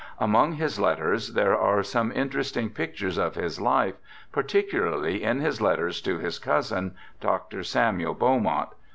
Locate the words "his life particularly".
3.35-5.21